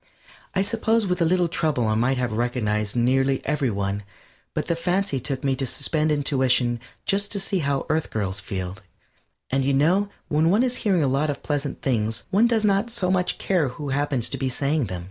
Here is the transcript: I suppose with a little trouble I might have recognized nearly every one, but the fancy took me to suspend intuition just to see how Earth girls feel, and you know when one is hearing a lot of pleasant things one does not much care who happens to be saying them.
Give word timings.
I 0.55 0.63
suppose 0.63 1.05
with 1.05 1.21
a 1.21 1.25
little 1.25 1.47
trouble 1.47 1.87
I 1.87 1.93
might 1.93 2.17
have 2.17 2.31
recognized 2.31 2.95
nearly 2.95 3.39
every 3.45 3.69
one, 3.69 4.01
but 4.55 4.65
the 4.65 4.75
fancy 4.75 5.19
took 5.19 5.43
me 5.43 5.55
to 5.57 5.65
suspend 5.67 6.11
intuition 6.11 6.79
just 7.05 7.31
to 7.33 7.39
see 7.39 7.59
how 7.59 7.85
Earth 7.87 8.09
girls 8.09 8.39
feel, 8.39 8.77
and 9.51 9.63
you 9.63 9.75
know 9.75 10.09
when 10.27 10.49
one 10.49 10.63
is 10.63 10.77
hearing 10.77 11.03
a 11.03 11.07
lot 11.07 11.29
of 11.29 11.43
pleasant 11.43 11.83
things 11.83 12.25
one 12.31 12.47
does 12.47 12.63
not 12.65 12.91
much 13.11 13.37
care 13.37 13.67
who 13.67 13.89
happens 13.89 14.27
to 14.29 14.39
be 14.39 14.49
saying 14.49 14.85
them. 14.85 14.99